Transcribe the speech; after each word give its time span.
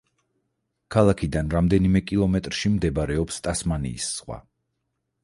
ქალაქიდან 0.95 1.51
რამდენიმე 1.55 2.01
კილომეტრში 2.11 2.71
მდებარეობს 2.77 3.39
ტასმანიის 3.49 4.09
ზღვა. 4.15 4.39